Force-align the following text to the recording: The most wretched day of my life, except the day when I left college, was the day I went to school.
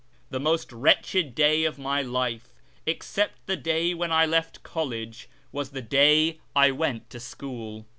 The 0.31 0.39
most 0.39 0.73
wretched 0.73 1.35
day 1.35 1.63
of 1.63 1.77
my 1.77 2.01
life, 2.01 2.47
except 2.87 3.45
the 3.45 3.55
day 3.55 3.93
when 3.93 4.11
I 4.11 4.25
left 4.25 4.63
college, 4.63 5.29
was 5.51 5.69
the 5.69 5.81
day 5.83 6.39
I 6.55 6.71
went 6.71 7.07
to 7.11 7.19
school. 7.19 7.85